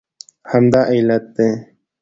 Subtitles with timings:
[0.51, 1.47] همدا علت دی